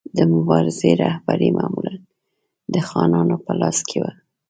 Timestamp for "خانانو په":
2.89-3.51